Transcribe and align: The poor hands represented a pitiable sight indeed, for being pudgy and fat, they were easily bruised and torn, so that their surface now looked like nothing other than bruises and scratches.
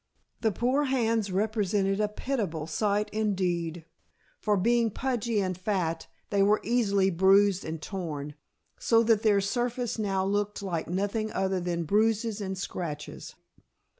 The 0.39 0.51
poor 0.51 0.85
hands 0.85 1.31
represented 1.31 1.99
a 1.99 2.07
pitiable 2.07 2.65
sight 2.65 3.07
indeed, 3.11 3.85
for 4.39 4.57
being 4.57 4.89
pudgy 4.89 5.39
and 5.39 5.55
fat, 5.55 6.07
they 6.31 6.41
were 6.41 6.59
easily 6.63 7.11
bruised 7.11 7.63
and 7.63 7.79
torn, 7.79 8.33
so 8.79 9.03
that 9.03 9.21
their 9.21 9.41
surface 9.41 9.99
now 9.99 10.25
looked 10.25 10.63
like 10.63 10.87
nothing 10.89 11.31
other 11.33 11.59
than 11.59 11.83
bruises 11.83 12.41
and 12.41 12.57
scratches. 12.57 13.35